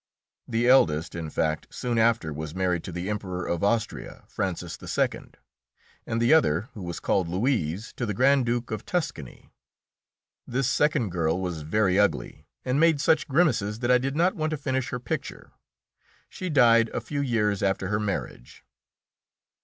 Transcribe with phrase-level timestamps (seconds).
[0.47, 5.21] The eldest, in fact, soon after was married to the Emperor of Austria, Francis II.,
[6.07, 9.51] and the other, who was called Louise, to the Grand Duke of Tuscany.
[10.47, 14.49] This second girl was very ugly, and made such grimaces that I did not want
[14.49, 15.51] to finish her picture.
[16.29, 18.63] She died a few years after her marriage.